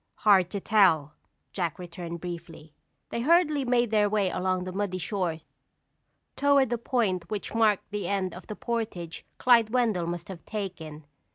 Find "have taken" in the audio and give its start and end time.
10.29-11.05